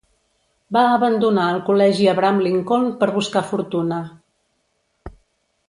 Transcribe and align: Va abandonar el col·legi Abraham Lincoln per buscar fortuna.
Va 0.77 0.81
abandonar 0.93 1.43
el 1.57 1.61
col·legi 1.67 2.09
Abraham 2.13 2.41
Lincoln 2.47 2.89
per 3.03 3.11
buscar 3.19 3.47
fortuna. 3.53 4.01